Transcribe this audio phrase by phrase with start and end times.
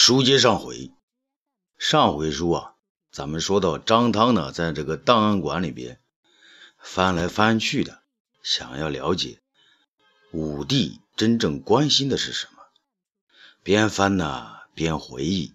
[0.00, 0.92] 书接上回，
[1.76, 2.74] 上回书啊，
[3.10, 5.98] 咱们说到张汤呢，在这个档案馆里边
[6.78, 8.02] 翻来翻去的，
[8.40, 9.40] 想要了解
[10.30, 12.62] 武帝真正关心的是什么。
[13.64, 15.52] 边翻呢边回忆，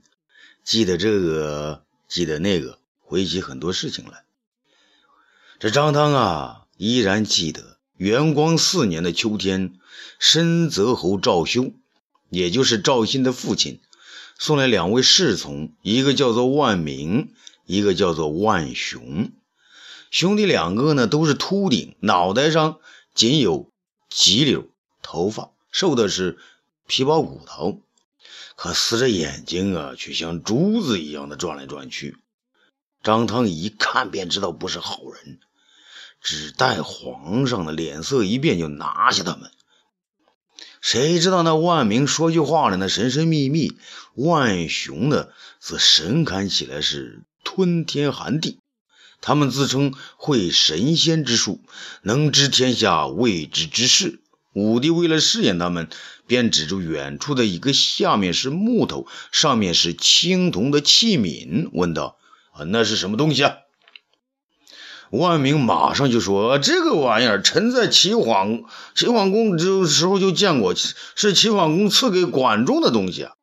[0.65, 4.25] 记得这个，记得那个，回忆起很多事情来。
[5.57, 9.79] 这张汤啊，依然记得元光四年的秋天，
[10.19, 11.71] 深泽侯赵修，
[12.29, 13.79] 也就是赵信的父亲。
[14.43, 17.33] 送来两位侍从，一个叫做万明，
[17.65, 19.31] 一个叫做万雄。
[20.11, 22.79] 兄弟两个呢，都是秃顶，脑袋上
[23.15, 23.71] 仅有
[24.09, 24.65] 几绺
[25.01, 26.37] 头发，瘦的是
[26.87, 27.79] 皮包骨头，
[28.57, 32.17] 可死着眼睛啊，却像珠子一样的转来转去。
[33.01, 35.39] 张汤一看便知道不是好人，
[36.19, 39.49] 只待皇上的脸色一变，就拿下他们。
[40.83, 42.75] 谁知道那万明说句话呢？
[42.75, 43.69] 那神神秘秘；
[44.15, 45.29] 万雄呢，
[45.61, 48.59] 则神侃起来是吞天含地。
[49.21, 51.61] 他们自称会神仙之术，
[52.01, 54.19] 能知天下未知之事。
[54.53, 55.87] 武帝为了试验他们，
[56.27, 62.17] 便指着远处的一个下面是木头、上面是青铜的器皿，问道
[62.51, 63.53] ：“啊，那是什么东西啊？”
[65.13, 68.63] 万明马上就说：“这个玩意儿，臣在齐桓
[68.95, 73.33] 齐桓公这时候就见过，是齐桓公赐给管仲的东西啊。”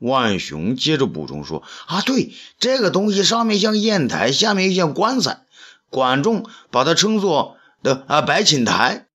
[0.00, 5.42] 万雄接着补充说：“啊，对，这个东西上面像砚台，下面又像棺材，
[5.88, 9.06] 管仲把它称作的啊白寝台。”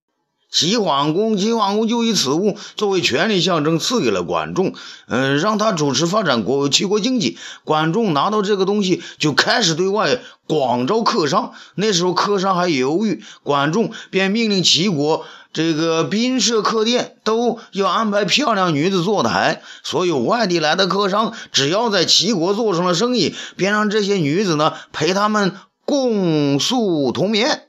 [0.58, 4.74] 齐桓公，齐桓公就以此物作为权力象征，赐给了管仲，
[5.08, 7.38] 嗯，让他主持发展国齐国经济。
[7.64, 11.52] 管仲拿到这个东西，就开始对外广招客商。
[11.76, 19.62] 那时候客商还犹豫，管仲便命令齐国这个宾舍客店都要安排漂亮女子坐台。
[19.84, 25.54] 所有外地来的客商，只要在齐国做成了生意，便让这些女子呢陪他们
[25.86, 27.67] 共宿同眠。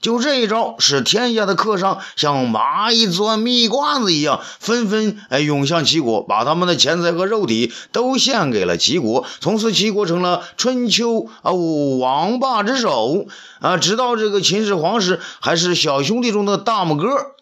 [0.00, 9.26] 就这一招，使天下的客商像蚂蚁钻蜜罐子一样，纷纷哎涌向齐国，把他们的钱财和肉体都献给了齐国。
[9.40, 13.26] 从此，齐国成了春秋啊王霸之首
[13.60, 13.76] 啊！
[13.76, 17.34] 直到这个秦始皇时，还是小兄弟中的大拇哥。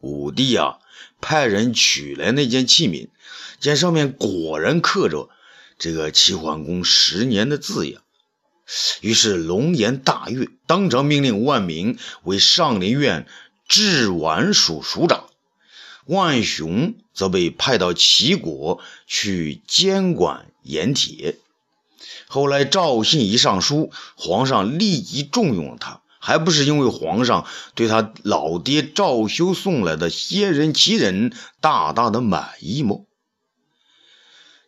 [0.00, 0.76] 武帝啊，
[1.22, 3.08] 派人取来那件器皿，
[3.58, 5.30] 见上面果然刻着
[5.78, 8.02] 这个齐桓公十年的字样。
[9.00, 13.26] 于是龙颜大悦，当场命令万明为上林苑
[13.68, 15.26] 治宛署署长，
[16.06, 21.36] 万雄则被派到齐国去监管盐铁。
[22.26, 32.96] 后来赵信一上书，皇上立即重用了他，还不是因为皇上对他老爹赵修送来的仙人奇人大大的满意吗？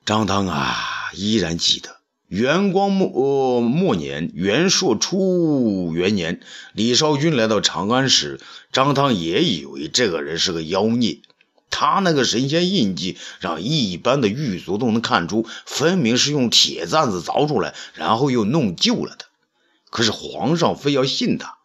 [0.05, 1.96] 张汤啊，依然记得。
[2.29, 6.41] 元光末末年，元朔初元年，
[6.73, 8.41] 李少君来到长安时，
[8.73, 11.21] 张汤也以为这个人是个妖孽。
[11.71, 19.27] 他那个神仙印记，让一般的狱卒都能看出，分明是用铁簪子凿出来，然后又弄旧了的。
[19.91, 21.59] 可是皇上非要信他，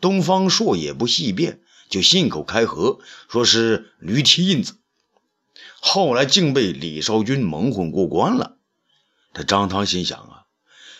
[0.00, 4.76] 东方朔也不细辩，就信口开河，说是驴蹄印子。
[5.78, 8.56] 后来竟被李少君蒙混过关了。
[9.32, 10.42] 这张汤心想啊，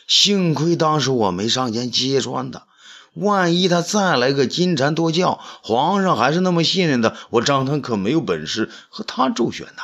[0.07, 2.67] 幸亏当时我没上前揭穿他，
[3.15, 9.83] 万一他再来个金蝉脱壳，皇上还是那么信任的，我张汤可没有本事和他周旋呐。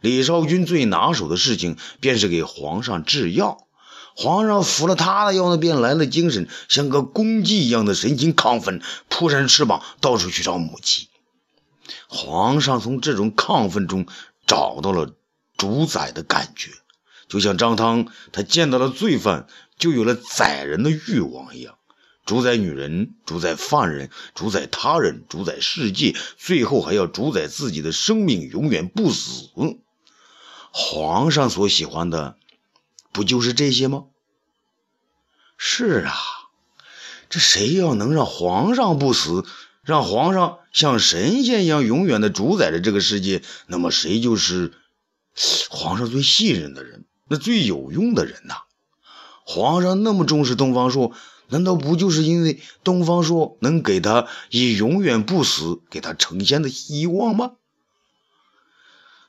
[0.00, 3.66] 李少君最拿手的事情便是给皇上制药，
[4.16, 11.08] 皇上服了他的药呢，便来了精神，像个公鸡一样的神情亢奋，扑扇翅膀到处去找母鸡。
[12.08, 14.06] 皇上从这种亢奋中
[14.46, 15.14] 找到了
[15.56, 16.72] 主宰的感觉。
[17.28, 19.46] 就像张汤，他见到了罪犯，
[19.78, 21.76] 就有了宰人的欲望一样，
[22.24, 29.50] 主宰女人，主宰犯人，主宰他人，主宰世界，最后还要主宰自己的生命，永远不死。
[30.70, 32.36] 皇上所喜欢的，
[33.12, 34.04] 不就是这些吗？
[35.56, 36.14] 是啊，
[37.28, 39.44] 这谁要能让皇上不死，
[39.82, 44.72] 让皇上像神仙一样永远的主宰着这个世界，那么谁就是
[45.70, 47.04] 皇上最信任的人。
[47.28, 48.54] 那最有用的人呐，
[49.44, 51.12] 皇上那么重视东方朔，
[51.48, 57.52] 难道不就是因为东方朔能给他以永远不死、给他成仙的希望吗？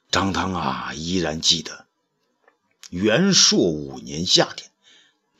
[0.09, 1.85] 张汤啊，依然记得
[2.89, 4.71] 元朔五年夏天，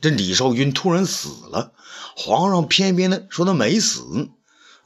[0.00, 1.72] 这李少君突然死了，
[2.16, 4.28] 皇上偏偏的说他没死，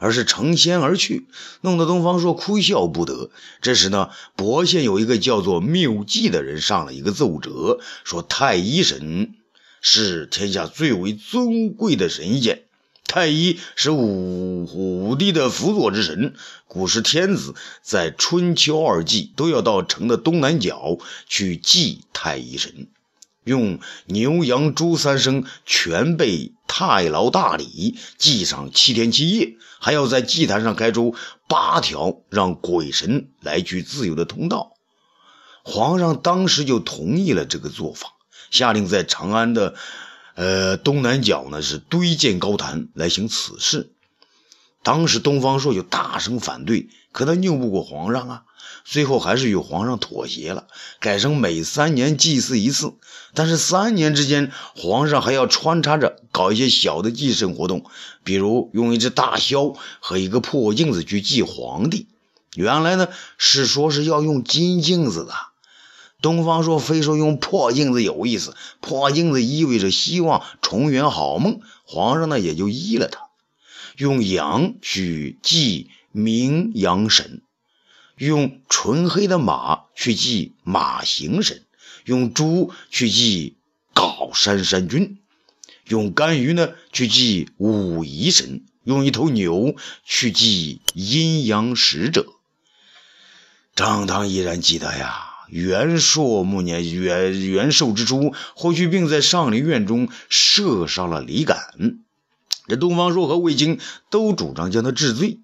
[0.02, 1.26] 而是成仙而去，
[1.60, 3.30] 弄得东方朔哭笑不得。
[3.60, 9.32] 这时呢，亳县有一个叫做缪济的人上了一个奏折，说太医神
[9.80, 12.64] 是天下最为尊贵的神仙，
[13.06, 16.34] 太医是武武帝的辅佐之神。
[16.66, 20.98] 古时天子在春秋二季都要到城的东南角
[21.28, 22.88] 去祭太医神。
[23.44, 31.14] 用牛羊猪三牲全备太牢大礼，祭上七天七夜，还要在祭坛上开出
[31.46, 34.72] 八条让鬼神来去自由的通道。
[35.64, 38.14] 皇上当时就同意了这个做法，
[38.50, 39.74] 下令在长安的
[40.34, 43.92] 呃东南角呢是堆建高坛来行此事。
[44.82, 48.44] 当时东方朔就大声反对，可他拗不过皇上啊。
[48.84, 50.66] 最后还是与皇上妥协了，
[51.00, 52.94] 改成每三年祭祀一次。
[53.34, 57.84] 但是三年之间，皇上还要穿插着搞一些小的祭祀活动，
[58.24, 62.08] 比如用一只大箫和一个破镜子去祭皇帝。
[62.54, 65.32] 原来呢是说是要用金镜子的，
[66.20, 73.20] 东方朔非说用破镜子有意思，破镜子意味着希望重圆好梦，皇上呢也就依了他。
[73.96, 77.42] 用羊去祭明阳神。
[78.26, 81.64] 用纯黑的马去祭马行神，
[82.04, 83.56] 用猪去祭
[83.96, 85.18] 皋山山君，
[85.88, 89.74] 用干鱼呢去祭武夷神，用一头牛
[90.04, 92.26] 去祭阴阳使者。
[93.74, 101.98] 张汤依然记得呀，元朔末年元元寿之初，霍去病在上林苑中射伤了李敢，
[102.68, 103.80] 这东方朔和卫青
[104.10, 105.40] 都主张将他治罪。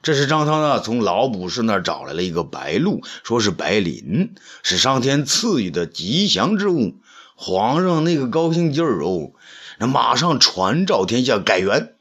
[0.00, 6.94] 这时，张汤呢从老卜士那儿找来了一个白鹿，说是白磷，是上天赐予的吉祥之物。
[7.34, 9.32] 皇上那个高兴劲儿哦，
[9.78, 11.94] 那马上传召天下改元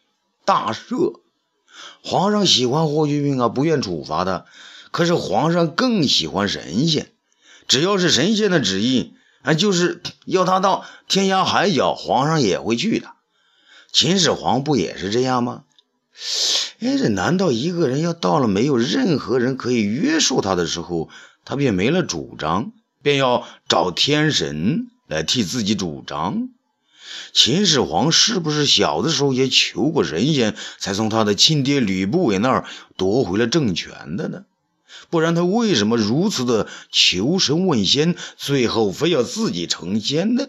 [0.46, 1.20] 大赦。
[2.04, 4.46] 皇上喜欢霍去病啊，不愿处罚他。
[4.92, 7.12] 可是皇上更喜欢神仙，
[7.68, 13.10] 只要是神仙的旨意，啊，就是要他到天涯海角，皇上也会去的。
[13.92, 15.64] 秦始皇不也是这样吗？
[16.80, 21.10] 哎，这难道一个人要到了没有任何人可以约束他的时候，
[21.44, 22.72] 他便没了主张，
[23.02, 26.50] 便要找天神来替自己主张？
[27.34, 32.66] 秦始皇是不是小的时候也求过神仙，才从他的亲爹吕不韦那儿
[32.96, 34.44] 夺回了政权的呢？
[35.10, 40.48] 不然他为什么如此的求神问仙，最后非要自己成仙呢？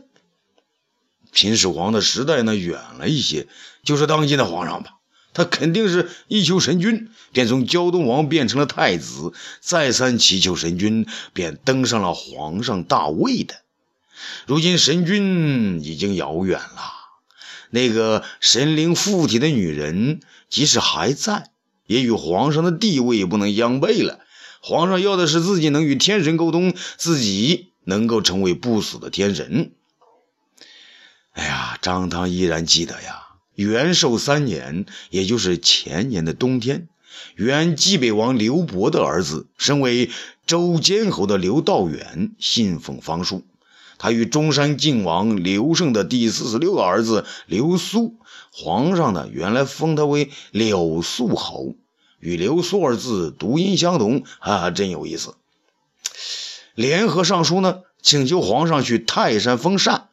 [1.32, 3.46] 秦始皇的时代呢远了一些，
[3.82, 4.98] 就是当今的皇上吧。
[5.38, 13.55] 他肯定是一求神君，便从胶东王变成了太子，再三祈求神君，便登上了皇上大位的。
[14.49, 16.93] 如今神君已经遥远了，
[17.70, 20.19] 那个神灵附体的女人，
[20.50, 21.50] 即使还在，
[21.87, 24.19] 也与皇上的地位不能相悖了。
[24.61, 29.70] 皇上要的是自己能与天神沟通，自己能够成为不死的天神。
[31.31, 33.27] 哎呀，张汤依然记得呀。
[33.58, 36.87] 元寿三年，也就是前年的冬天，
[37.34, 40.10] 原济北王刘伯的儿子，身为
[40.46, 43.43] 周监侯的刘道远，信奉方术。
[43.99, 48.14] 他与中山靖王刘胜的第四十六个儿子刘肃，
[48.52, 51.75] 皇上呢原来封他为柳肃侯，
[52.20, 55.34] 与刘肃二字读音相同，哈啊，真有意思。
[56.76, 60.06] 联合上书呢，请求皇上去泰山封禅。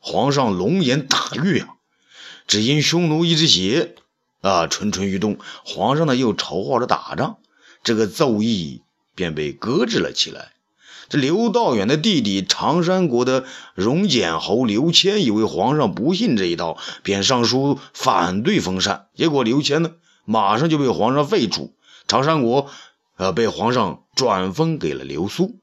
[0.00, 1.73] 皇上龙颜大悦啊。
[2.46, 3.94] 只因匈奴一只血，
[4.40, 5.38] 啊，蠢蠢欲动。
[5.64, 7.38] 皇上呢又筹划着打仗，
[7.82, 8.82] 这个奏议
[9.14, 10.52] 便被搁置了起来。
[11.08, 19.06] 这刘道远的弟弟常山国的荣简侯刘谦，以为皇上不信这一套，便上书反对封禅。
[19.14, 19.92] 结果刘谦呢，
[20.24, 21.74] 马上就被皇上废除。
[22.08, 22.70] 常山国，
[23.16, 25.56] 呃，被皇上转封给了刘肃。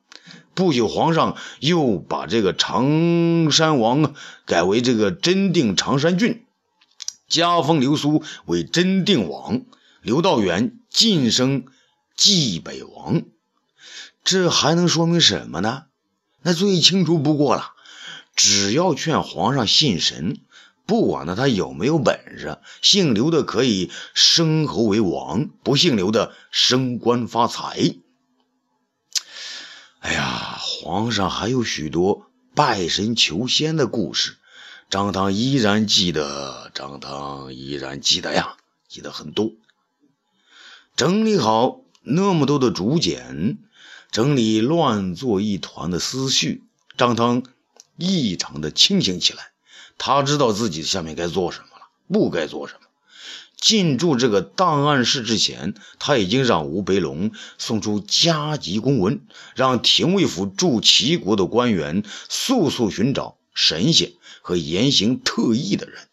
[0.54, 4.14] 不久，皇上又把这个常山王
[4.46, 6.44] 改为这个真定常山郡。
[7.32, 9.62] 加封刘苏为真定王，
[10.02, 11.64] 刘道元晋升
[12.18, 13.24] 冀北王，
[14.26, 15.86] 这还能说明什么呢？
[16.42, 17.72] 那最清楚不过了。
[18.36, 20.42] 只要劝皇上信神，
[20.86, 27.96] 不管呢他有没有本事，姓刘的可以升侯为王，不姓刘的升官发财。
[30.00, 34.38] 哎呀，皇上还有许多拜神求仙的故事。
[34.92, 38.58] 张汤依然记得，张汤依然记得呀，
[38.90, 39.54] 记得很多。
[40.98, 43.58] 整理好那么多的竹简，
[44.12, 46.64] 整理乱作一团的思绪，
[46.98, 47.44] 张汤
[47.96, 49.54] 异常的清醒起来。
[49.98, 52.82] 他知道自己下面该做什么了，不该做什么。
[53.56, 59.22] 进驻这个档案室之前，他已经让吴培龙送出加急公文，
[59.56, 66.08] 让廷尉府驻齐国的官员速速寻找神仙和言行特异的人。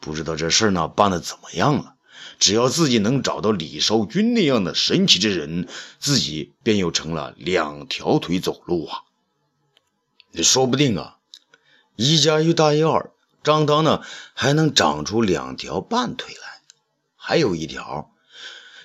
[0.00, 1.94] 不知道这事儿呢办的怎么样了？
[2.38, 5.66] 只要自己能找到李少君那样的神奇之人，
[5.98, 9.04] 自己便又成了两条腿走路啊！
[10.42, 11.16] 说不定啊，
[11.94, 13.10] 一加一大于二，
[13.42, 14.02] 张汤呢
[14.34, 16.60] 还能长出两条半腿来。
[17.16, 18.12] 还有一条，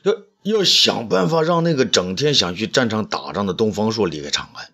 [0.03, 4.73] 要要想办法让那个整天想去战场打仗的东方朔离开长安，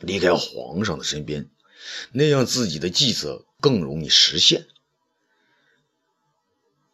[0.00, 1.50] 离开皇上的身边，
[2.12, 4.66] 那样自己的计策更容易实现。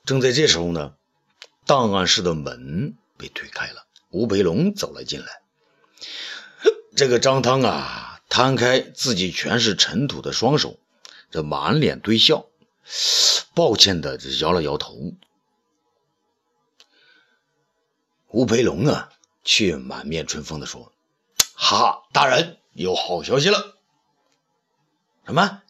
[0.05, 0.95] 正在这时候呢，
[1.67, 5.43] 档案室的门被推开了，吴培龙走了进来。
[6.97, 10.79] 这个张汤啊，摊开自己全是尘土的双手，
[11.31, 12.47] 这满脸堆笑，
[13.55, 15.15] 抱歉的摇了摇头。
[18.29, 19.11] 吴培龙啊，
[19.45, 20.93] 却满面春风的说
[21.55, 23.77] ：“哈，大人有好消息了。
[25.27, 25.63] 什么？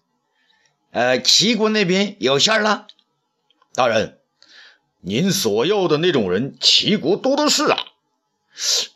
[0.91, 2.87] 呃，齐国那边有信了。
[3.75, 4.19] 大人，
[5.01, 7.79] 您所要的那种人，齐国多的是啊。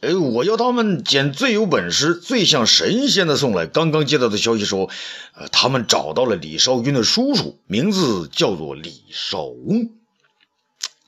[0.00, 3.66] 呃，我要他们捡最有本事、最像神仙的送来。
[3.66, 4.90] 刚刚接到的消息说，
[5.34, 9.90] 呃，他们找到了李少君的叔叔，名字叫做李少翁。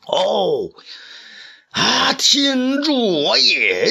[0.07, 0.71] 哦。”
[1.71, 2.15] 啊！
[2.15, 3.91] 天助我也！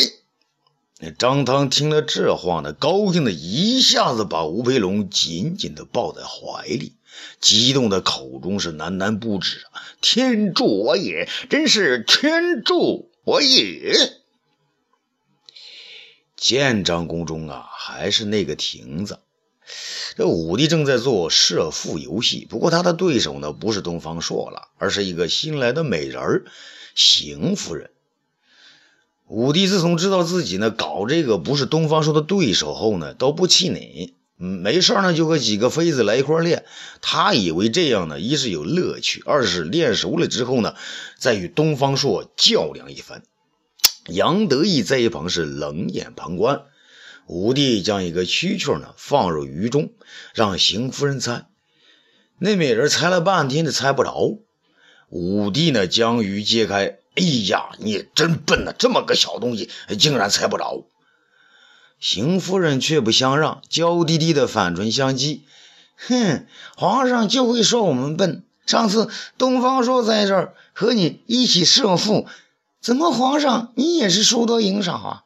[1.00, 6.94] 那张汤听了这话呢，高兴的一下子把吴培龙紧紧的抱在怀里，
[7.40, 9.82] 激动的口中是喃喃不止啊！
[10.02, 11.30] 天助我也！
[11.50, 13.94] 真是天助我也！
[16.36, 19.20] 建章宫中啊，还是那个亭子，
[20.16, 26.46] 这武帝正在做射父游戏，不过他的对手呢，不是东方朔了，而是一个新来的美人儿。
[26.96, 27.92] 邢夫人，
[29.28, 34.14] 武帝自从知道自己呢搞这个不是东方朔的对手后呢，都不气馁。
[34.40, 36.64] 嗯没事呢就和几个妃子来一块练。
[37.02, 40.76] 他以为这样呢，一是有乐趣，二是练熟了之后呢，
[41.18, 43.24] 再与东方朔较量一番。
[44.08, 46.62] 杨得意在一旁是冷眼旁观。
[47.26, 49.92] 武帝将一个蛐蛐呢放入鱼中，
[50.34, 51.48] 让邢夫人猜。
[52.40, 54.38] 那美人猜了半天，都猜不着。
[55.10, 58.74] 武帝呢，将鱼揭开，哎呀，你真笨呐！
[58.78, 60.84] 这么个小东西，竟然猜不着。
[62.00, 65.42] 邢夫人却不相让，娇滴滴的反唇相讥
[66.08, 66.46] ：“哼，
[66.76, 68.44] 皇上就会说我们笨。
[68.68, 72.28] 上次东方朔在这儿和你一起设伏，
[72.80, 75.24] 怎么皇上你也是输多赢少啊？”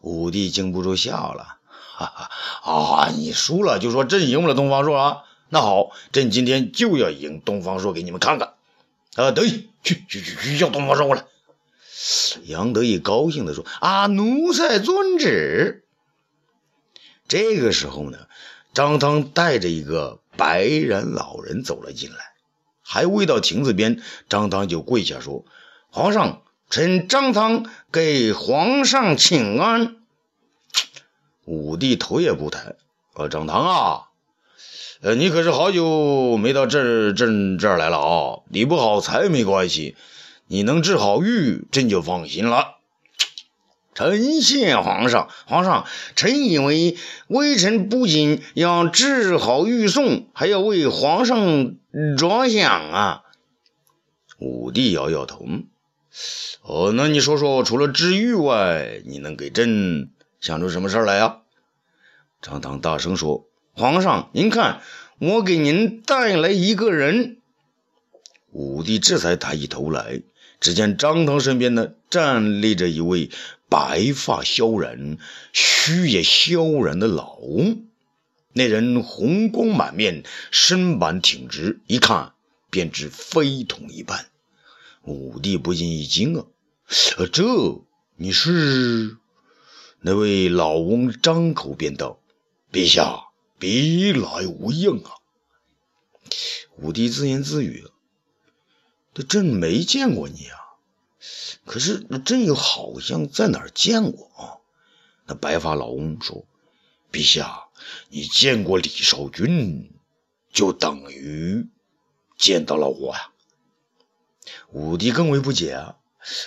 [0.00, 1.56] 武帝禁不住笑了
[1.96, 8.54] ：“哈哈，啊，你输了就说朕赢了东方朔啊？”那好，朕今天就要赢东方朔给你们看看。
[9.14, 11.24] 啊，得意，去去去去，叫东方朔过来。
[12.44, 15.84] 杨得意高兴地说：“啊，奴才遵旨。”
[17.28, 18.26] 这个时候呢，
[18.74, 22.18] 张汤带着一个白髯老人走了进来，
[22.82, 25.44] 还未到亭子边，张汤就跪下说
[25.90, 29.96] ：“皇上，臣张汤给皇上请安。”
[31.44, 32.76] 武帝头也不抬
[33.14, 34.08] ：“啊，张汤啊。”
[35.02, 38.38] 呃，你可是好久没到这朕这儿来了啊！
[38.48, 39.96] 你不好才没关系，
[40.46, 42.76] 你能治好玉，朕就放心了。
[43.94, 51.74] 臣谢皇上，皇上，臣以为微臣不仅要治好玉宋，还要为皇上
[52.16, 53.22] 着想啊。
[54.38, 55.44] 武帝摇摇头，
[56.62, 61.38] 哦，那你说说，除了治玉外，你能给朕想出什么事来呀？
[62.40, 63.48] 张唐大声说。
[63.74, 64.82] 皇上，您看，
[65.18, 67.38] 我给您带来一个人。
[68.50, 70.22] 武帝这才抬起头来，
[70.60, 73.30] 只见张汤身边呢站立着一位
[73.70, 75.16] 白发萧然、
[75.54, 77.86] 须也萧然的老翁。
[78.52, 82.34] 那人红光满面，身板挺直，一看
[82.68, 84.26] 便知非同一般。
[85.04, 86.44] 武帝不禁一惊啊！
[87.32, 87.42] 这
[88.16, 89.16] 你是？
[90.02, 92.20] 那位老翁张口便道
[92.70, 93.28] ：“陛下。”
[93.62, 95.22] 别来无恙啊！
[96.78, 97.86] 武帝自言自语
[99.14, 100.58] ：“这朕没见过你啊，
[101.64, 104.58] 可是朕又好像在哪儿见过啊？”
[105.26, 106.44] 那白发老翁说
[107.12, 107.68] ：“陛下，
[108.08, 109.92] 你见过李少君，
[110.52, 111.68] 就等于
[112.36, 113.30] 见到了我呀。”
[114.74, 115.98] 武帝更为不解啊！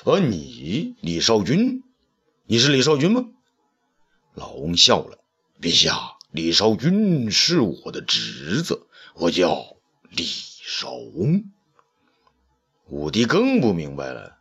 [0.03, 1.81] 而你，李少君，
[2.43, 3.24] 你是李少君吗？
[4.34, 5.24] 老翁笑了
[5.62, 9.77] ：“陛下。”李少君是我的侄子，我叫
[10.10, 11.46] 李少翁。
[12.89, 14.36] 武帝更不明白了，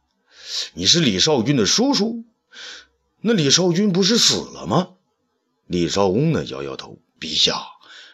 [0.73, 2.25] 你是李少君的叔叔，
[3.21, 4.95] 那李少君不是死了吗？
[5.69, 7.63] 李少翁呢摇摇头，陛下，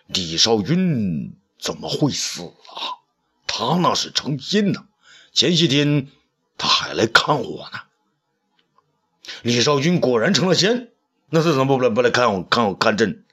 [0.09, 3.01] 李少君怎么会死啊？
[3.47, 4.85] 他那是成仙呢，
[5.33, 6.09] 前些天
[6.59, 7.79] 他还来看我呢。
[9.41, 10.93] 李少君果然成了仙，
[11.31, 13.25] 那他怎么不来不来看我看我看朕？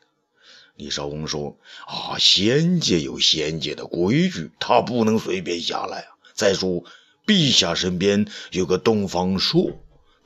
[0.77, 1.57] 李少翁说
[1.87, 6.07] ：“啊，仙界有仙界的规矩，他不能随便下来啊。
[6.35, 6.83] 再说，
[7.25, 9.71] 陛下身边有个东方朔，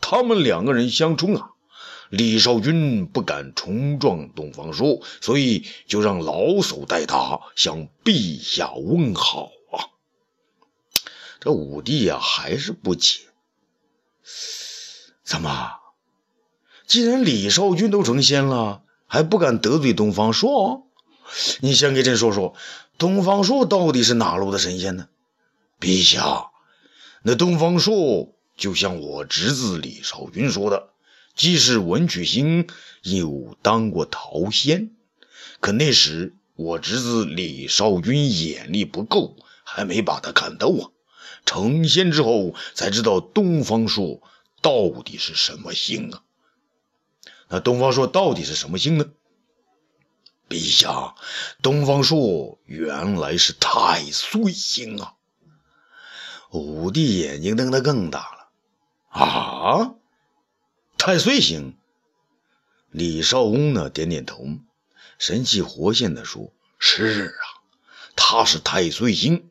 [0.02, 1.52] 他们两个人相冲啊。
[2.10, 9.88] 李少君不敢冲撞东方朔，所以就让老叟带他向陛下问好啊。”
[11.40, 13.22] 这武帝呀，还是不解，
[15.24, 15.72] 怎么？
[16.86, 18.84] 既然李少君都成仙了？
[19.12, 20.88] 还不敢得罪东方朔？
[21.60, 22.56] 你先给朕说说，
[22.98, 25.10] 东方朔到底是哪路的神仙呢？
[25.82, 26.46] 陛下，
[27.22, 30.92] 那东方朔就像我侄子李少君说的，
[31.36, 32.70] 既是文曲星，
[33.04, 34.92] 又当过桃仙。
[35.60, 40.90] 可那时我侄子李少君眼力不够，还没把他看透啊。
[41.46, 44.22] 成仙之后才知道东方朔
[44.62, 46.24] 到底是什么星啊。
[47.52, 49.06] 那东方朔到底是什么星呢？
[50.48, 51.16] 陛下，
[51.62, 55.16] 东方朔原来是太岁星啊！
[56.52, 58.50] 武帝眼睛瞪得更大了。
[59.10, 59.96] 啊，
[60.98, 61.78] 太岁星？
[62.90, 63.90] 李少翁呢？
[63.90, 64.46] 点点头，
[65.20, 67.44] 神气活现的说：“是啊，
[68.16, 69.50] 他是太岁星。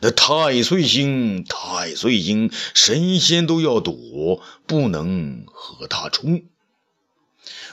[0.00, 6.44] 那太岁星，太岁星，神仙都要躲，不能和他冲。”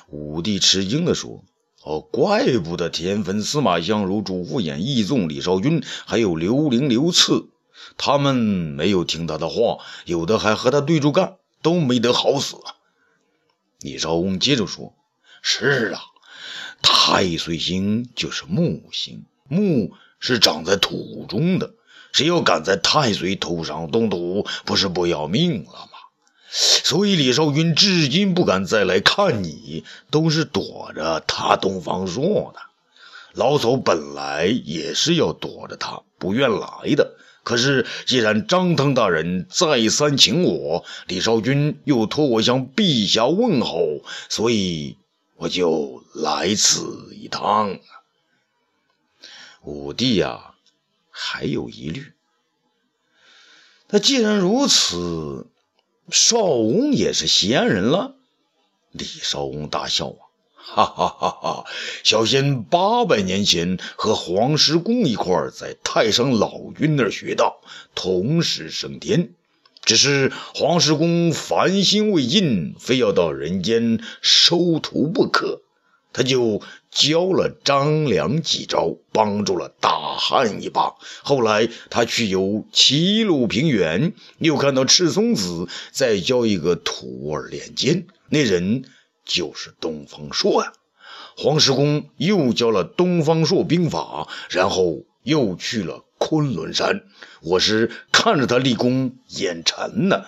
[0.10, 1.44] 武帝吃惊地说
[1.84, 7.50] ：“哦，怪不得田汾、司马相如、主父偃、义纵、李少君，还有刘伶、刘赐，
[7.98, 12.56] 他们没有听他的话，有的还和他对着干，都没得好死。”
[13.82, 14.94] 李少翁接着说
[15.44, 16.00] ：“是啊，
[16.82, 21.74] 太岁星就是木星，木是长在土中的，
[22.14, 25.90] 谁要敢在太岁头上动土，不是不要命了吗？”
[26.50, 32.62] 所以李少君至今不敢再来看你，都是躲着他东方朔的。
[33.34, 37.18] 老叟本来也是要躲着他，不愿来的。
[37.44, 44.98] 可是既然张汤大人再三请我，李少君又托我向陛下问候，所以
[45.36, 47.78] 我就来此一趟。
[49.64, 50.54] 武帝呀，
[51.10, 52.14] 还有疑虑。
[53.90, 55.48] 那既然如此。
[56.10, 58.16] 少翁也是西安人了，
[58.92, 60.24] 李少翁大笑啊，
[60.56, 61.66] 哈哈哈哈！
[62.04, 67.62] 小仙八百年前和黄石公一块在太上老君那儿学道，
[67.96, 69.32] 同时升天。
[69.84, 75.62] 只是黄石公凡心未尽，非要到人间收徒不可。
[76.18, 80.96] 他就教了张良几招，帮助了大汉一把。
[81.22, 88.86] 后来他去游齐鲁平原，又看到赤松子在教一个徒儿练剑，那人
[89.26, 90.74] 就是东方朔呀。
[91.38, 97.04] 黄石公又教了东方朔兵法，然后又去了昆仑山。
[97.44, 100.26] 我是看着他立功眼馋呢，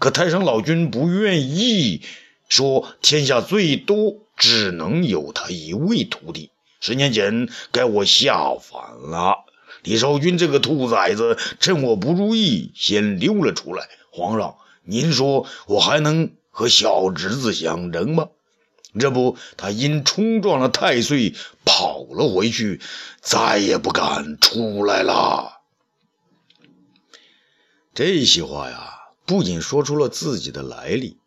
[0.00, 2.02] 可太上老君不愿意，
[2.48, 4.26] 说天下最多。
[4.40, 6.50] 只能有他一位徒弟。
[6.80, 9.44] 十年前该我下凡了，
[9.82, 13.86] 李少君这个兔崽子趁我不注意先溜了出来。
[14.10, 18.28] 皇上，您说我还能和小侄子相争吗？
[18.98, 22.80] 这不，他因冲撞了太岁跑了回去，
[23.20, 25.60] 再也不敢出来了。
[27.92, 28.94] 这些话呀，
[29.26, 31.19] 不仅说出了自己的来历。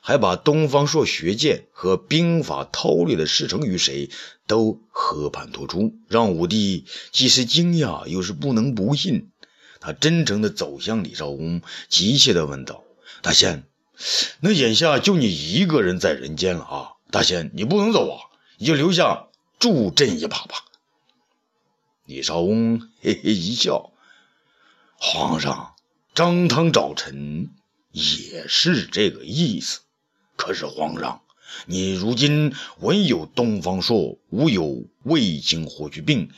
[0.00, 4.10] 还把东方朔学剑和兵法韬略的师承与谁
[4.46, 9.30] 都和盘托出，让武帝既是惊讶又是不能不信。
[9.80, 12.84] 他真诚地走向李少翁，急切地问道
[13.22, 13.64] ：“大仙，
[14.40, 16.88] 那眼下就你一个人在人间了啊！
[17.10, 18.18] 大仙，你不能走啊，
[18.56, 20.64] 你就留下助朕一把吧。”
[22.06, 23.92] 李少翁嘿嘿一笑
[24.96, 25.74] ：“皇上，
[26.14, 27.50] 张汤找臣
[27.92, 29.80] 也是这个意思。”
[30.38, 31.20] 可是皇上，
[31.66, 36.30] 你如今文有东方朔，武有卫青霍去病，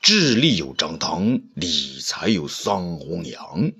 [0.00, 3.72] 智力有张汤，理财有桑弘羊，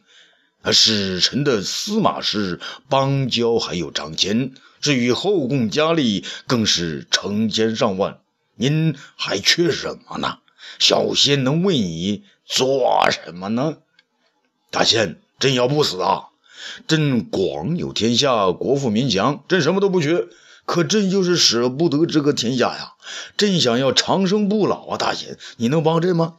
[0.60, 8.20] 而使臣的司马师、邦交还有张骞，至于后宫佳丽，更是成千上万。
[8.54, 10.40] 您还缺什么呢？
[10.78, 13.78] 小仙能为你做什么呢？
[14.70, 15.18] 大仙。
[15.38, 16.28] 朕要不死啊！
[16.86, 20.26] 朕广有天下，国富民强，朕什么都不缺。
[20.64, 22.92] 可朕就是舍不得这个天下呀！
[23.36, 24.96] 朕想要长生不老啊！
[24.96, 26.36] 大仙，你能帮朕吗？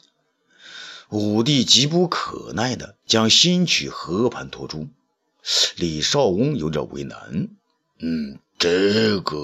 [1.10, 4.88] 武帝急不可耐的将新曲和盘托出。
[5.76, 7.50] 李少翁有点为难。
[8.00, 9.38] 嗯，这个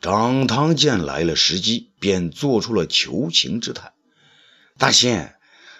[0.00, 3.92] 张汤见来了时机，便做出了求情之态。
[4.78, 5.33] 大仙，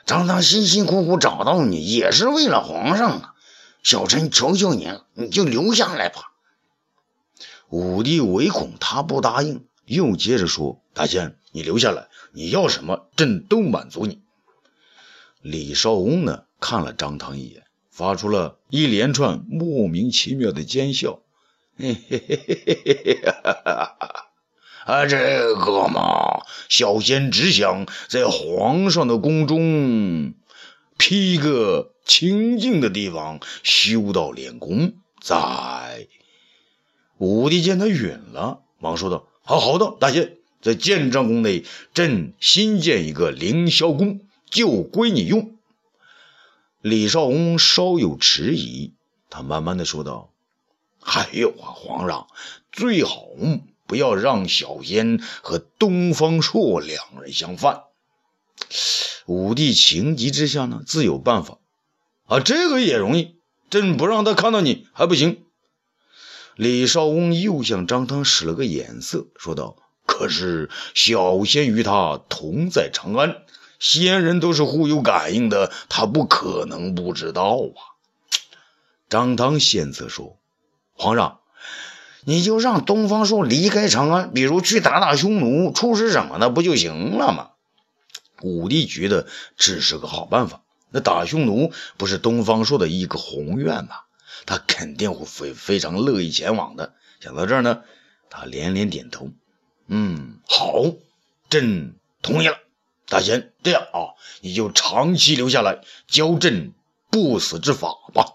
[0.07, 3.35] 张汤辛辛苦苦找到你，也是为了皇上啊！
[3.83, 6.33] 小臣求求你了，你就留下来吧。
[7.71, 14.21] 武帝唯恐他不答应，又接着说：“大仙，你留下来，你要什么，朕都满足你。”
[15.43, 21.21] 李少翁呢，看了张汤一眼，发出了一连串莫名其妙的奸笑
[21.77, 22.41] ：“嘿嘿嘿
[23.05, 23.21] 嘿！
[24.85, 30.35] 啊，这个嘛，小仙只想在皇上的宫中
[30.99, 36.07] 辟个清净的地方，修道练功，在。”
[37.17, 44.21] 武帝见他允了，忙说道：“好好的，大仙，在建章宫内，朕新建一个凌霄宫，
[44.51, 45.57] 就归你用。”
[46.83, 48.93] 李少翁稍有迟疑，
[49.31, 50.31] 他慢慢的说道
[51.01, 52.27] ：“还有啊，皇上，
[52.71, 53.25] 最好
[53.95, 57.85] 不要让小仙和东方朔两人相犯。”
[59.27, 61.59] 武帝情急之下呢，自有办法
[62.27, 63.37] 啊，这个也容易，
[63.71, 65.45] 朕不让他看到你还不行。
[66.57, 69.77] 李少翁又向张汤使了个眼色，说道
[70.07, 73.45] ：“可是小仙与他同在长安，
[73.79, 77.95] 仙人都是互有感应的，他不可能不知道啊。”
[79.09, 80.37] 张汤献策说
[80.95, 81.39] ：“皇上，
[82.25, 87.51] 你就让东方朔离开长安，比如去打打匈奴、出使什么的，不就行了吗？”
[88.43, 90.63] 武帝觉得这是个好办法。
[90.91, 93.97] 那打匈奴不是东方朔的一个宏愿吗？
[94.47, 96.93] 他肯定会非非常乐意前往的。
[97.21, 97.83] 想到这儿呢，
[98.31, 99.31] 他连连点头。
[99.87, 100.83] 嗯，好，
[101.49, 102.59] 朕同意了。
[103.09, 106.73] 大仙，这样啊，你就长期留下来，教朕
[107.11, 108.35] 不死之法吧。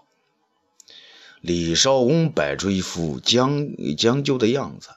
[1.40, 4.90] 李少翁摆出一副将将就的样子。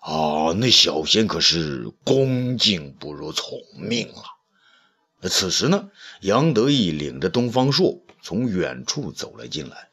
[0.00, 5.28] 啊，那小仙可是恭敬不如从命了。
[5.28, 5.90] 此时呢，
[6.20, 9.88] 杨得意领着东方朔从远处走了进来。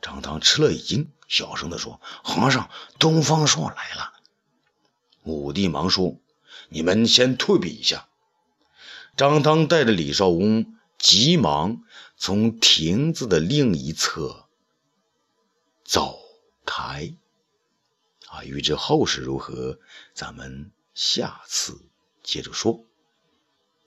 [0.00, 4.14] 张汤吃了一惊，小声地说：“皇上，东方朔来了。”
[5.24, 6.16] 武帝忙说
[6.70, 8.08] ：“你们先退避一下。”
[9.16, 11.82] 张汤带着李少翁急忙
[12.16, 14.45] 从亭子的另一侧
[15.86, 16.18] 走
[16.64, 17.14] 开。
[18.28, 19.78] 啊，预知后事如何，
[20.12, 21.80] 咱们下次
[22.22, 22.85] 接着说。